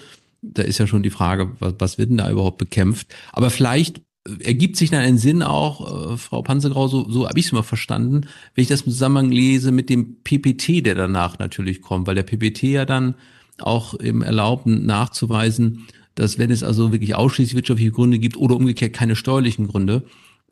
[0.42, 3.14] Da ist ja schon die Frage, was, was wird denn da überhaupt bekämpft?
[3.32, 4.00] Aber vielleicht
[4.40, 7.62] ergibt sich dann ein Sinn auch, äh, Frau Panzergrau, so, so habe ich es immer
[7.62, 8.22] verstanden,
[8.54, 12.22] wenn ich das im Zusammenhang lese mit dem PPT, der danach natürlich kommt, weil der
[12.22, 13.14] PPT ja dann
[13.58, 18.92] auch im Erlaubten nachzuweisen, dass wenn es also wirklich ausschließlich wirtschaftliche Gründe gibt oder umgekehrt
[18.92, 20.04] keine steuerlichen Gründe,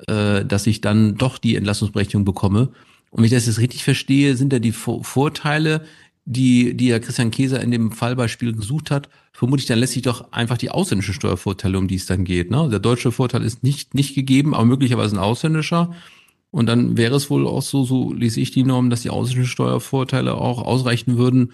[0.07, 2.71] äh, dass ich dann doch die Entlassungsberechtigung bekomme.
[3.11, 5.85] Und wenn ich das jetzt richtig verstehe, sind da die Vorteile,
[6.27, 10.33] die, die ja Christian Käser in dem Fallbeispiel gesucht hat, vermutlich dann lässt sich doch
[10.33, 12.51] einfach die ausländischen Steuervorteile, um die es dann geht.
[12.51, 12.69] Ne?
[12.71, 15.95] Der deutsche Vorteil ist nicht, nicht gegeben, aber möglicherweise ein ausländischer.
[16.51, 19.51] Und dann wäre es wohl auch so, so lese ich die Norm, dass die ausländischen
[19.51, 21.53] Steuervorteile auch ausreichen würden,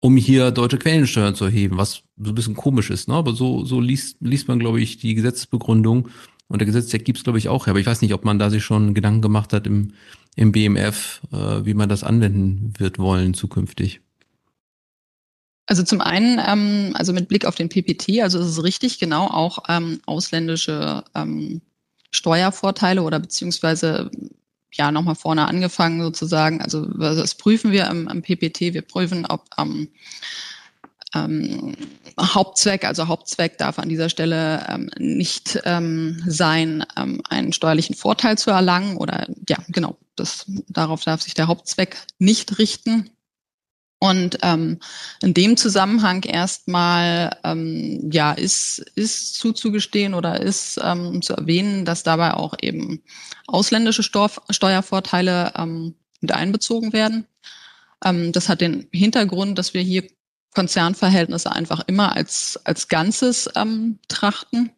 [0.00, 3.08] um hier deutsche Quellensteuern zu erheben, was so ein bisschen komisch ist.
[3.08, 3.14] Ne?
[3.14, 6.08] Aber so, so liest, liest man, glaube ich, die Gesetzesbegründung.
[6.48, 7.66] Und der Gesetzestext gibt es, glaube ich, auch.
[7.66, 9.92] Aber ich weiß nicht, ob man da sich schon Gedanken gemacht hat im,
[10.34, 14.00] im BMF, äh, wie man das anwenden wird wollen zukünftig.
[15.68, 19.26] Also zum einen, ähm, also mit Blick auf den PPT, also es ist richtig, genau
[19.26, 21.60] auch ähm, ausländische ähm,
[22.10, 24.10] Steuervorteile oder beziehungsweise
[24.72, 26.62] ja nochmal vorne angefangen sozusagen.
[26.62, 28.72] Also das prüfen wir im, im PPT.
[28.72, 29.88] Wir prüfen, ob ähm,
[31.14, 31.76] ähm,
[32.18, 38.38] Hauptzweck, also Hauptzweck darf an dieser Stelle ähm, nicht ähm, sein, ähm, einen steuerlichen Vorteil
[38.38, 43.10] zu erlangen oder ja, genau, das, darauf darf sich der Hauptzweck nicht richten.
[44.00, 44.78] Und ähm,
[45.22, 52.04] in dem Zusammenhang erstmal ähm, ja ist ist zuzugestehen oder ist ähm, zu erwähnen, dass
[52.04, 53.02] dabei auch eben
[53.48, 57.26] ausländische Steuer Steuervorteile ähm, mit einbezogen werden.
[58.04, 60.04] Ähm, das hat den Hintergrund, dass wir hier
[60.54, 64.70] Konzernverhältnisse einfach immer als als Ganzes ähm, trachten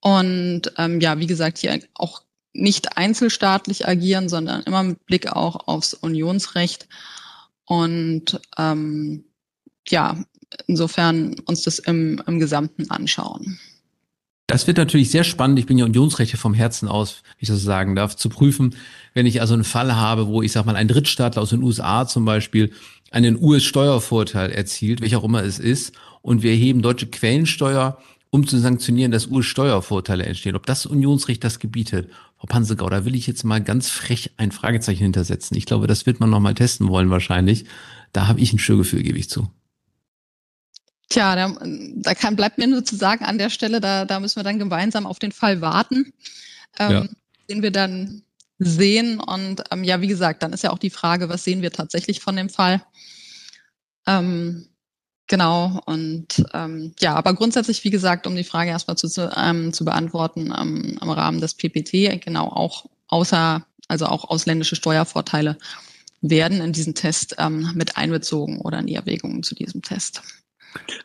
[0.00, 2.22] und ähm, ja, wie gesagt hier auch
[2.54, 6.88] nicht einzelstaatlich agieren, sondern immer mit Blick auch aufs Unionsrecht
[7.66, 9.24] und ähm,
[9.88, 10.16] ja,
[10.66, 13.58] insofern uns das im, im Gesamten anschauen.
[14.46, 15.58] Das wird natürlich sehr spannend.
[15.58, 18.74] Ich bin ja Unionsrechte vom Herzen aus, wie ich das sagen darf, zu prüfen.
[19.14, 22.06] Wenn ich also einen Fall habe, wo ich sag mal ein Drittstaatler aus den USA
[22.06, 22.72] zum Beispiel
[23.10, 27.98] einen US-Steuervorteil erzielt, welcher auch immer es ist, und wir erheben deutsche Quellensteuer,
[28.30, 30.56] um zu sanktionieren, dass US-Steuervorteile entstehen.
[30.56, 32.10] Ob das Unionsrecht das gebietet,
[32.42, 35.56] Frau Pansegau, da will ich jetzt mal ganz frech ein Fragezeichen hintersetzen.
[35.56, 37.66] Ich glaube, das wird man noch mal testen wollen wahrscheinlich.
[38.12, 39.48] Da habe ich ein Störgefühl, gebe ich zu.
[41.08, 41.56] Tja, da,
[41.94, 44.58] da kann, bleibt mir nur zu sagen an der Stelle, da, da müssen wir dann
[44.58, 46.12] gemeinsam auf den Fall warten,
[46.80, 47.06] ähm, ja.
[47.48, 48.22] den wir dann
[48.58, 49.20] sehen.
[49.20, 52.18] Und ähm, ja, wie gesagt, dann ist ja auch die Frage, was sehen wir tatsächlich
[52.18, 52.82] von dem Fall?
[54.04, 54.66] Ähm,
[55.32, 59.82] Genau, und ähm, ja, aber grundsätzlich, wie gesagt, um die Frage erstmal zu, ähm, zu
[59.82, 65.56] beantworten, ähm, im Rahmen des PPT, genau auch außer, also auch ausländische Steuervorteile
[66.20, 70.20] werden in diesen Test ähm, mit einbezogen oder in die Erwägungen zu diesem Test.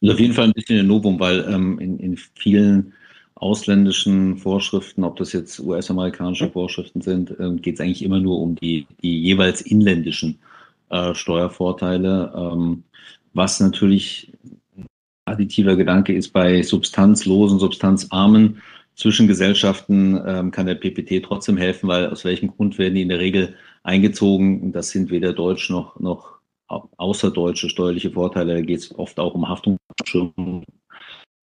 [0.02, 2.92] Ist auf jeden Fall ein bisschen ein Novum, weil ähm, in, in vielen
[3.36, 8.56] ausländischen Vorschriften, ob das jetzt US-amerikanische Vorschriften sind, ähm, geht es eigentlich immer nur um
[8.56, 10.40] die, die jeweils inländischen
[10.90, 12.34] äh, Steuervorteile.
[12.36, 12.84] Ähm,
[13.38, 14.34] was natürlich
[15.26, 18.62] additiver Gedanke ist bei substanzlosen, substanzarmen
[18.95, 23.19] Zwischengesellschaften ähm, kann der PPT trotzdem helfen, weil aus welchem Grund werden die in der
[23.19, 24.71] Regel eingezogen?
[24.71, 28.56] Das sind weder deutsch noch, noch außerdeutsche steuerliche Vorteile.
[28.56, 30.65] Da geht es oft auch um Haftungsschirmung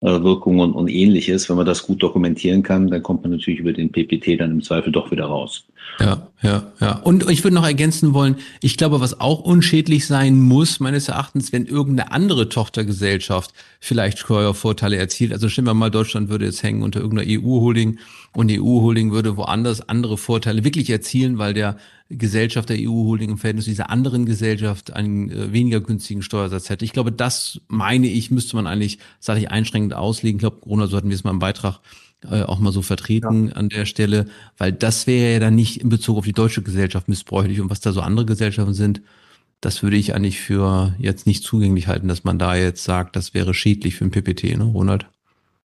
[0.03, 1.49] Wirkungen und ähnliches.
[1.49, 4.63] Wenn man das gut dokumentieren kann, dann kommt man natürlich über den PPT dann im
[4.63, 5.65] Zweifel doch wieder raus.
[6.01, 6.93] Ja, ja, ja.
[7.05, 11.53] Und ich würde noch ergänzen wollen, ich glaube, was auch unschädlich sein muss, meines Erachtens,
[11.53, 15.33] wenn irgendeine andere Tochtergesellschaft vielleicht Steuervorteile erzielt.
[15.33, 17.99] Also stellen wir mal, Deutschland würde jetzt hängen unter irgendeiner EU-Holding
[18.33, 21.77] und die EU-Holding würde woanders andere Vorteile wirklich erzielen, weil der
[22.17, 26.85] Gesellschaft der EU-Holding im Verhältnis zu dieser anderen Gesellschaft einen äh, weniger günstigen Steuersatz hätte.
[26.85, 30.37] Ich glaube, das meine ich, müsste man eigentlich, sage ich, einschränkend auslegen.
[30.37, 31.81] Ich glaube, Corona sollten wir es mal im Beitrag
[32.31, 33.55] äh, auch mal so vertreten ja.
[33.55, 34.27] an der Stelle,
[34.59, 37.81] weil das wäre ja dann nicht in Bezug auf die deutsche Gesellschaft missbräuchlich und was
[37.81, 39.03] da so andere Gesellschaften sind,
[39.61, 43.33] das würde ich eigentlich für jetzt nicht zugänglich halten, dass man da jetzt sagt, das
[43.33, 45.07] wäre schädlich für ein PPT, ne, Ronald?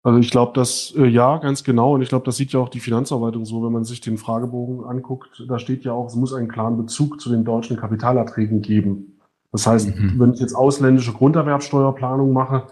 [0.03, 1.95] Also ich glaube, das äh, ja, ganz genau.
[1.95, 4.85] Und ich glaube, das sieht ja auch die Finanzverwaltung so, wenn man sich den Fragebogen
[4.85, 5.45] anguckt.
[5.47, 9.21] Da steht ja auch, es muss einen klaren Bezug zu den deutschen Kapitalerträgen geben.
[9.53, 10.15] Das heißt, mhm.
[10.19, 12.65] wenn ich jetzt ausländische Grunderwerbsteuerplanung mache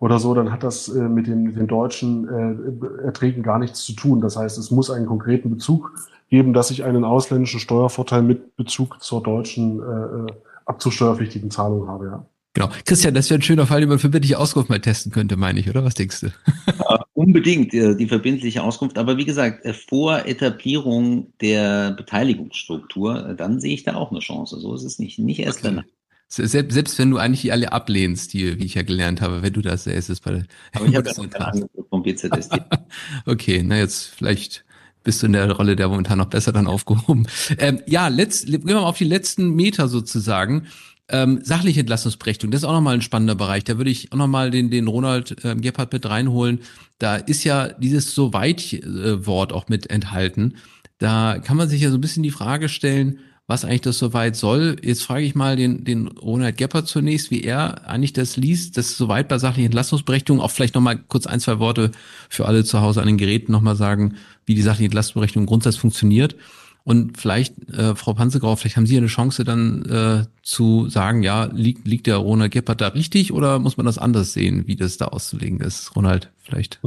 [0.00, 3.84] oder so, dann hat das äh, mit, den, mit den deutschen äh, Erträgen gar nichts
[3.84, 4.20] zu tun.
[4.20, 5.92] Das heißt, es muss einen konkreten Bezug
[6.30, 10.32] geben, dass ich einen ausländischen Steuervorteil mit Bezug zur deutschen äh, äh
[10.64, 12.06] abzusteuerpflichtigen Zahlung habe.
[12.06, 12.26] Ja.
[12.54, 12.70] Genau.
[12.84, 15.70] Christian, das wäre ein schöner Fall, den man verbindliche Auskunft mal testen könnte, meine ich,
[15.70, 15.84] oder?
[15.84, 16.26] Was denkst du?
[16.66, 18.98] Ja, unbedingt, äh, die verbindliche Auskunft.
[18.98, 24.20] Aber wie gesagt, äh, vor Etablierung der Beteiligungsstruktur, äh, dann sehe ich da auch eine
[24.20, 24.60] Chance.
[24.60, 25.18] So ist es nicht.
[25.18, 25.68] Nicht erst okay.
[25.68, 25.84] danach.
[26.28, 29.52] Selbst, selbst wenn du eigentlich die alle ablehnst, die, wie ich ja gelernt habe, wenn
[29.52, 31.20] du das ist bei der Aber ich habe das
[31.90, 32.58] vom BZSD.
[33.26, 34.64] okay, na jetzt vielleicht
[35.04, 37.26] bist du in der Rolle der momentan noch besser dann aufgehoben.
[37.58, 40.68] Ähm, ja, letzt, gehen wir mal auf die letzten Meter sozusagen.
[41.08, 43.64] Ähm, sachliche Entlastungsberechtigung, das ist auch nochmal ein spannender Bereich.
[43.64, 46.60] Da würde ich auch nochmal den, den Ronald ähm, Gebhardt mit reinholen.
[46.98, 50.54] Da ist ja dieses so weit äh, auch mit enthalten.
[50.98, 54.36] Da kann man sich ja so ein bisschen die Frage stellen, was eigentlich das soweit
[54.36, 54.76] soll.
[54.82, 58.96] Jetzt frage ich mal den, den Ronald Gepper zunächst, wie er eigentlich das liest, das
[58.96, 61.90] soweit bei sachlichen Entlastungsberechtigung, auch vielleicht nochmal kurz ein, zwei Worte
[62.28, 64.14] für alle zu Hause an den Geräten nochmal sagen,
[64.46, 66.36] wie die sachliche Entlastungsberechtigung grundsätzlich funktioniert.
[66.84, 71.44] Und vielleicht, äh, Frau Panzegrau, vielleicht haben Sie eine Chance dann äh, zu sagen, ja,
[71.44, 74.96] liegt, liegt der Ronald Gebhardt da richtig oder muss man das anders sehen, wie das
[74.96, 75.94] da auszulegen ist?
[75.94, 76.80] Ronald, vielleicht.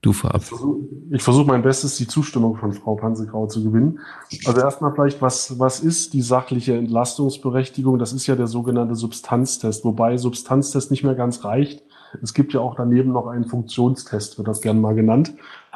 [0.00, 0.42] Du vorab.
[0.42, 0.78] Ich versuche
[1.18, 4.00] versuch mein Bestes, die Zustimmung von Frau Pansegrau zu gewinnen.
[4.46, 8.00] Also erstmal vielleicht, was, was ist die sachliche Entlastungsberechtigung?
[8.00, 11.84] Das ist ja der sogenannte Substanztest, wobei Substanztest nicht mehr ganz reicht.
[12.20, 15.34] Es gibt ja auch daneben noch einen Funktionstest, wird das gerne mal genannt.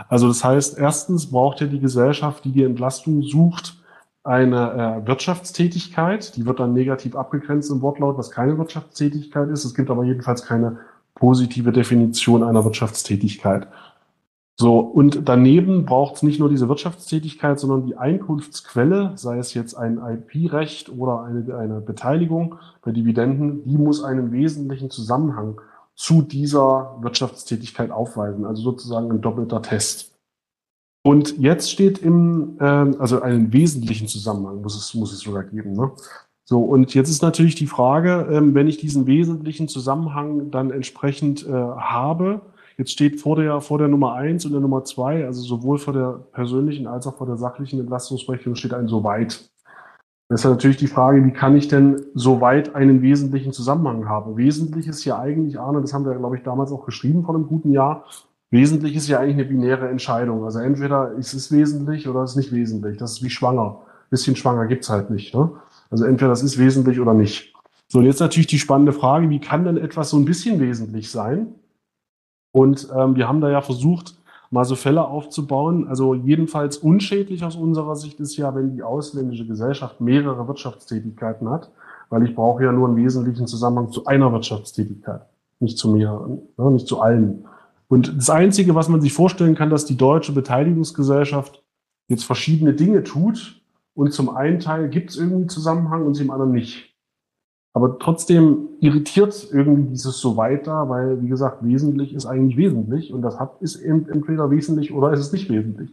[0.09, 3.82] Also das heißt, erstens braucht ja die Gesellschaft, die die Entlastung sucht,
[4.24, 6.37] eine äh, Wirtschaftstätigkeit.
[6.37, 9.64] Die wird dann negativ abgegrenzt im Wortlaut, was keine Wirtschaftstätigkeit ist.
[9.64, 10.78] Es gibt aber jedenfalls keine
[11.14, 13.68] positive Definition einer Wirtschaftstätigkeit.
[14.59, 19.74] So, und daneben braucht es nicht nur diese Wirtschaftstätigkeit, sondern die Einkunftsquelle, sei es jetzt
[19.74, 25.61] ein IP-Recht oder eine, eine Beteiligung bei Dividenden, die muss einen wesentlichen Zusammenhang
[25.96, 30.12] zu dieser Wirtschaftstätigkeit aufweisen, also sozusagen ein doppelter Test.
[31.02, 35.72] Und jetzt steht im, äh, also einen wesentlichen Zusammenhang muss es, muss es sogar geben.
[35.72, 35.92] Ne?
[36.44, 41.46] So, und jetzt ist natürlich die Frage, ähm, wenn ich diesen wesentlichen Zusammenhang dann entsprechend
[41.46, 42.42] äh, habe,
[42.78, 45.94] Jetzt steht vor der, vor der Nummer eins und der Nummer zwei, also sowohl vor
[45.94, 49.48] der persönlichen als auch vor der sachlichen Entlastungsrechnung steht ein soweit.
[50.28, 54.36] Das ist natürlich die Frage, wie kann ich denn soweit einen wesentlichen Zusammenhang haben?
[54.36, 57.46] Wesentlich ist ja eigentlich, Arne, das haben wir, glaube ich, damals auch geschrieben vor einem
[57.46, 58.04] guten Jahr,
[58.50, 60.44] wesentlich ist ja eigentlich eine binäre Entscheidung.
[60.44, 62.98] Also entweder ist es wesentlich oder ist es nicht wesentlich.
[62.98, 63.82] Das ist wie schwanger.
[63.82, 65.32] Ein bisschen schwanger gibt's halt nicht.
[65.32, 65.50] Ne?
[65.90, 67.54] Also entweder das ist wesentlich oder nicht.
[67.86, 71.10] So, und jetzt natürlich die spannende Frage, wie kann denn etwas so ein bisschen wesentlich
[71.10, 71.54] sein?
[72.52, 74.16] Und ähm, wir haben da ja versucht,
[74.50, 75.88] mal so Fälle aufzubauen.
[75.88, 81.70] Also jedenfalls unschädlich aus unserer Sicht ist ja, wenn die ausländische Gesellschaft mehrere Wirtschaftstätigkeiten hat,
[82.11, 85.22] weil ich brauche ja nur einen wesentlichen Zusammenhang zu einer Wirtschaftstätigkeit,
[85.61, 87.44] nicht zu mehreren, ne, nicht zu allen.
[87.88, 91.62] Und das Einzige, was man sich vorstellen kann, dass die deutsche Beteiligungsgesellschaft
[92.09, 93.61] jetzt verschiedene Dinge tut
[93.94, 96.95] und zum einen Teil gibt es irgendwie Zusammenhang und zum anderen nicht.
[97.76, 103.20] Aber trotzdem irritiert irgendwie dieses so weiter, weil, wie gesagt, wesentlich ist eigentlich wesentlich und
[103.20, 105.90] das hat, ist entweder wesentlich oder ist es nicht wesentlich.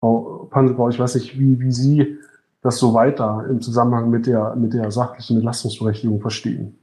[0.00, 2.18] Frau Panserbau, ich weiß nicht, wie, wie Sie
[2.60, 6.76] das so weiter im Zusammenhang mit der, mit der sachlichen Entlastungsberechtigung verstehen.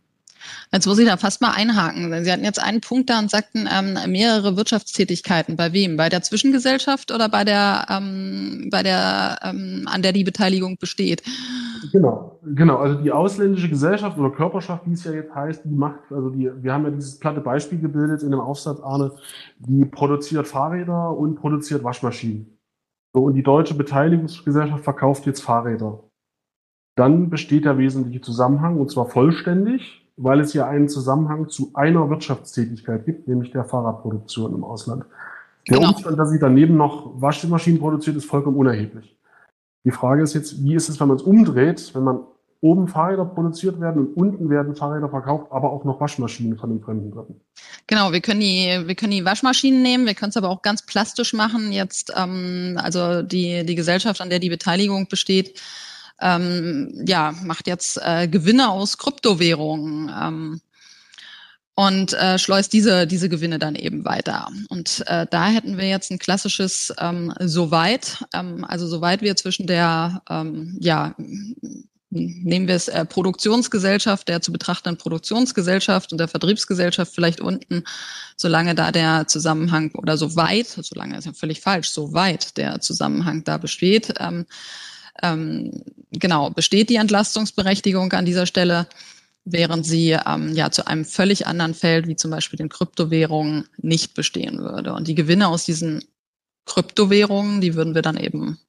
[0.71, 2.23] Jetzt muss ich da fast mal einhaken.
[2.23, 5.55] Sie hatten jetzt einen Punkt da und sagten ähm, mehrere Wirtschaftstätigkeiten.
[5.55, 5.97] Bei wem?
[5.97, 11.23] Bei der Zwischengesellschaft oder bei der, ähm, bei der, ähm, an der die Beteiligung besteht?
[11.91, 12.77] Genau, genau.
[12.77, 16.51] Also die ausländische Gesellschaft oder Körperschaft, wie es ja jetzt heißt, die macht, also die,
[16.61, 19.11] wir haben ja dieses platte Beispiel gebildet in dem Aufsatz, Arne,
[19.59, 22.57] die produziert Fahrräder und produziert Waschmaschinen.
[23.13, 26.03] So, und die deutsche Beteiligungsgesellschaft verkauft jetzt Fahrräder.
[26.95, 32.09] Dann besteht der wesentliche Zusammenhang, und zwar vollständig, weil es ja einen Zusammenhang zu einer
[32.09, 35.05] Wirtschaftstätigkeit gibt, nämlich der Fahrradproduktion im Ausland.
[35.69, 35.91] Der genau.
[35.91, 39.15] Umstand, dass sie daneben noch Waschmaschinen produziert, ist vollkommen unerheblich.
[39.83, 42.19] Die Frage ist jetzt, wie ist es, wenn man es umdreht, wenn man
[42.61, 46.81] oben Fahrräder produziert werden und unten werden Fahrräder verkauft, aber auch noch Waschmaschinen von den
[46.81, 47.41] Fremden Dritten.
[47.87, 50.85] Genau, wir können die, wir können die Waschmaschinen nehmen, wir können es aber auch ganz
[50.85, 51.71] plastisch machen.
[51.71, 55.59] Jetzt, ähm, also die, die Gesellschaft, an der die Beteiligung besteht,
[56.21, 60.11] ähm, ja, macht jetzt äh, Gewinne aus Kryptowährungen.
[60.21, 60.61] Ähm,
[61.75, 64.49] und äh, schleust diese, diese Gewinne dann eben weiter.
[64.69, 69.67] Und äh, da hätten wir jetzt ein klassisches ähm, Soweit, ähm, also soweit wir zwischen
[69.67, 71.15] der, ähm, ja,
[72.11, 77.83] nehmen wir es äh, Produktionsgesellschaft, der zu betrachtenden Produktionsgesellschaft und der Vertriebsgesellschaft vielleicht unten,
[78.35, 82.81] solange da der Zusammenhang oder so weit, solange ist ja völlig falsch, so weit der
[82.81, 84.45] Zusammenhang da besteht, ähm,
[85.21, 88.87] ähm, genau, besteht die Entlastungsberechtigung an dieser Stelle
[89.45, 94.13] während sie ähm, ja zu einem völlig anderen Feld, wie zum Beispiel den Kryptowährungen, nicht
[94.13, 94.93] bestehen würde.
[94.93, 96.03] Und die Gewinne aus diesen
[96.65, 98.59] Kryptowährungen, die würden wir dann eben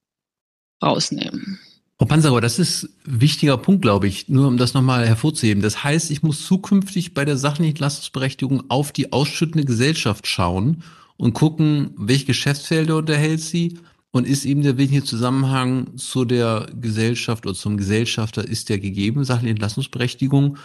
[0.83, 1.59] rausnehmen.
[1.99, 5.63] Frau Panzerauer, das ist ein wichtiger Punkt, glaube ich, nur um das nochmal hervorzuheben.
[5.63, 10.83] Das heißt, ich muss zukünftig bei der sachlichen Entlastungsberechtigung auf die ausschüttende Gesellschaft schauen
[11.17, 13.79] und gucken, welche Geschäftsfelder unterhält sie
[14.13, 19.25] und ist eben der wesentliche Zusammenhang zu der Gesellschaft oder zum Gesellschafter ist der gegeben,
[19.25, 20.59] sachliche Entlastungsberechtigung.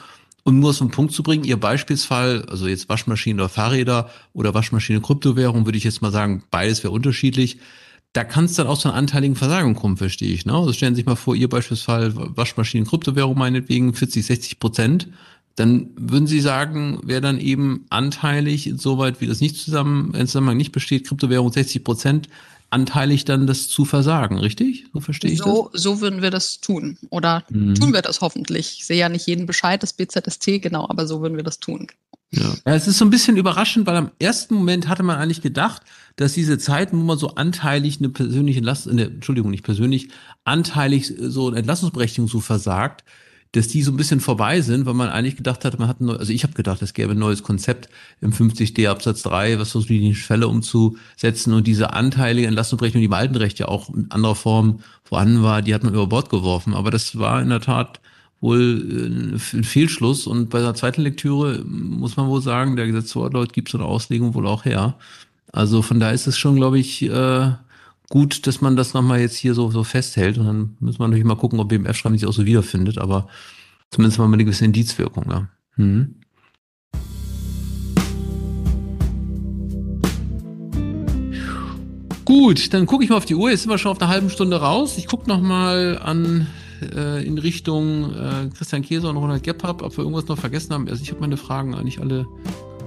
[0.44, 5.02] Um nur zum Punkt zu bringen, Ihr Beispielsfall, also jetzt Waschmaschinen oder Fahrräder oder Waschmaschine
[5.02, 7.58] Kryptowährung, würde ich jetzt mal sagen, beides wäre unterschiedlich.
[8.14, 10.46] Da kann es dann auch zu einer anteiligen Versagung kommen, verstehe ich.
[10.46, 10.54] Ne?
[10.54, 15.10] Also stellen Sie sich mal vor, Ihr Beispielsfall Waschmaschinen Kryptowährung meinetwegen 40, 60 Prozent.
[15.56, 20.58] Dann würden Sie sagen, wäre dann eben anteilig, insoweit wie das nicht zusammen, in Zusammenhang
[20.58, 22.30] nicht besteht, Kryptowährung 60 Prozent,
[22.70, 24.86] anteilig dann das zu versagen, richtig?
[24.94, 25.82] So verstehe ich so, das?
[25.82, 26.98] So würden wir das tun.
[27.10, 27.76] Oder mhm.
[27.76, 28.78] tun wir das hoffentlich.
[28.80, 31.88] Ich sehe ja nicht jeden Bescheid des BZST, genau, aber so würden wir das tun.
[32.32, 32.54] Ja.
[32.66, 35.84] ja, es ist so ein bisschen überraschend, weil am ersten Moment hatte man eigentlich gedacht,
[36.18, 40.10] dass diese Zeiten, wo man so anteilig eine persönliche Last, eine, Entschuldigung, nicht persönlich,
[40.44, 43.06] anteilig so eine Entlassungsberechtigung so versagt,
[43.54, 46.10] dass die so ein bisschen vorbei sind, weil man eigentlich gedacht hat, man hat ein,
[46.10, 47.90] also ich habe gedacht, es gäbe ein neues Konzept
[48.22, 53.14] im 50d Absatz 3, was versucht, die Fälle umzusetzen und diese anteilige Entlastungsberechnung, die im
[53.14, 56.74] alten Recht ja auch in anderer Form vorhanden war, die hat man über Bord geworfen.
[56.74, 58.02] Aber das war in der Tat
[58.42, 63.54] wohl äh, ein Fehlschluss und bei der zweiten Lektüre muss man wohl sagen, der Gesetzeswortlaut
[63.54, 64.96] gibt so eine Auslegung wohl auch her.
[65.54, 67.52] Also von da ist es schon, glaube ich, äh,
[68.10, 70.38] gut, dass man das nochmal jetzt hier so, so festhält.
[70.38, 73.28] Und dann muss man natürlich mal gucken, ob BMF-Schreiben sich auch so wiederfindet, aber
[73.92, 75.48] zumindest mal eine gewisse Indizwirkung, ja.
[75.76, 76.16] Mhm.
[82.26, 83.50] Gut, dann gucke ich mal auf die Uhr.
[83.50, 84.98] Jetzt sind wir schon auf einer halben Stunde raus.
[84.98, 86.48] Ich gucke noch mal an
[86.82, 90.90] äh, in Richtung äh, Christian Käser und Ronald Gebhardt, ob wir irgendwas noch vergessen haben.
[90.90, 92.26] Also ich habe meine Fragen eigentlich alle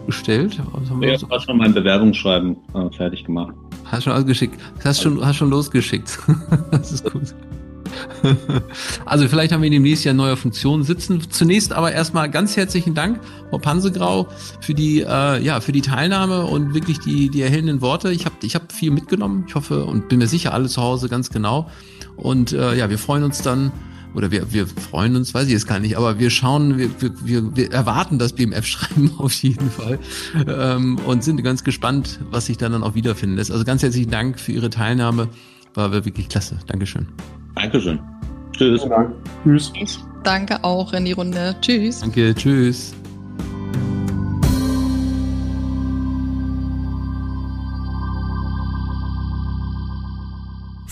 [0.04, 0.60] gestellt.
[0.74, 3.54] Also ja, ich habe schon mein Bewerbungsschreiben äh, fertig gemacht.
[3.90, 4.60] Hast schon ausgeschickt.
[4.84, 6.18] Hast schon, hast schon losgeschickt.
[6.70, 7.34] das ist gut.
[9.04, 11.28] Also vielleicht haben wir demnächst ja neue Funktionen sitzen.
[11.30, 14.28] Zunächst aber erstmal ganz herzlichen Dank, Frau Pansegrau,
[14.60, 18.12] für die, äh, ja, für die Teilnahme und wirklich die, die erhellenden Worte.
[18.12, 19.44] Ich habe ich hab viel mitgenommen.
[19.48, 21.68] Ich hoffe und bin mir sicher, alle zu Hause ganz genau.
[22.16, 23.72] Und äh, ja, wir freuen uns dann
[24.14, 26.90] oder wir, wir freuen uns, weiß ich jetzt gar nicht, aber wir schauen, wir,
[27.24, 29.98] wir, wir erwarten das BMF-Schreiben auf jeden Fall
[30.46, 33.50] ähm, und sind ganz gespannt, was sich dann, dann auch wiederfinden lässt.
[33.50, 35.28] Also ganz herzlichen Dank für Ihre Teilnahme,
[35.74, 36.58] war wirklich klasse.
[36.66, 37.06] Dankeschön.
[37.54, 37.98] Dankeschön.
[38.52, 38.82] Tschüss.
[38.88, 39.14] Dank.
[39.44, 39.72] Tschüss.
[39.80, 41.54] Ich danke auch in die Runde.
[41.60, 42.00] Tschüss.
[42.00, 42.94] Danke, tschüss.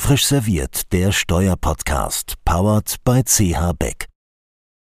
[0.08, 4.06] Frisch serviert, der Steuerpodcast, powered by CH Beck.